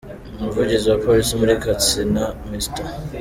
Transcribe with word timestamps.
Umuvugizi 0.39 0.85
wa 0.89 1.01
Police 1.05 1.31
muri 1.39 1.53
Katsina, 1.63 2.23
Mr. 2.49 2.85